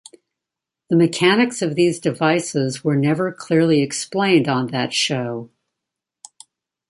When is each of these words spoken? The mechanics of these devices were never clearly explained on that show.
The 0.89 0.95
mechanics 0.95 1.61
of 1.61 1.75
these 1.75 1.99
devices 1.99 2.83
were 2.83 2.95
never 2.95 3.31
clearly 3.31 3.83
explained 3.83 4.47
on 4.47 4.65
that 4.69 4.93
show. 4.93 5.51